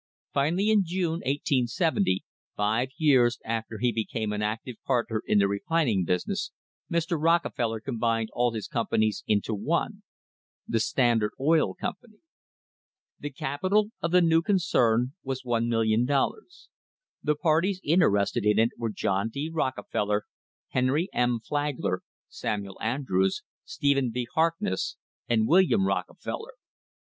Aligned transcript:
Finally, 0.33 0.71
in 0.71 0.83
June, 0.83 1.19
1870, 1.27 2.23
five 2.57 2.89
years 2.97 3.37
after 3.45 3.77
he 3.77 3.91
became 3.91 4.33
an 4.33 4.41
active 4.41 4.77
partner 4.83 5.21
in 5.27 5.37
the 5.37 5.47
refining 5.47 6.03
business, 6.05 6.49
Mr. 6.91 7.21
Rockefeller 7.21 7.79
combined 7.79 8.29
all 8.33 8.51
his 8.51 8.67
companies 8.67 9.23
into 9.27 9.53
one— 9.53 10.01
the 10.67 10.79
Standard 10.79 11.33
Oil 11.39 11.75
Company. 11.75 12.17
The 13.19 13.29
capi 13.29 13.69
tal 13.69 13.89
of 14.01 14.09
the 14.09 14.23
new 14.23 14.41
concern 14.41 15.13
was 15.23 15.43
$1,000,000. 15.43 16.67
The 17.21 17.35
parties 17.35 17.79
inter 17.83 18.09
ested 18.09 18.41
in 18.43 18.57
it 18.57 18.71
were 18.79 18.89
John 18.91 19.29
D. 19.29 19.51
Rockefeller, 19.53 20.23
Henry 20.69 21.09
M. 21.13 21.39
Flag 21.39 21.75
ler, 21.77 22.01
Samuel 22.27 22.79
Andrews, 22.81 23.43
Stephen 23.65 24.11
V. 24.11 24.25
Harkness, 24.33 24.97
and 25.29 25.47
William 25.47 25.85
Rockefeller. 25.85 26.53